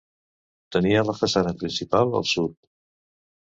[0.75, 2.57] Tenia la façana principal al sud.